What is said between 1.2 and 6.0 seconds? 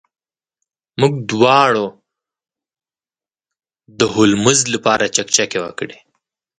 دواړو د هولمز لپاره چکچکې وکړې.